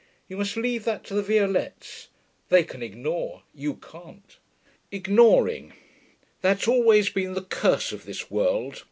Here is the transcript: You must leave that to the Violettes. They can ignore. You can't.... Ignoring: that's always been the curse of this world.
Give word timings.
You 0.27 0.37
must 0.37 0.57
leave 0.57 0.83
that 0.85 1.03
to 1.03 1.13
the 1.13 1.21
Violettes. 1.21 2.07
They 2.49 2.63
can 2.63 2.81
ignore. 2.81 3.43
You 3.53 3.75
can't.... 3.75 4.39
Ignoring: 4.91 5.73
that's 6.41 6.67
always 6.67 7.09
been 7.11 7.35
the 7.35 7.43
curse 7.43 7.91
of 7.91 8.05
this 8.05 8.31
world. 8.31 8.79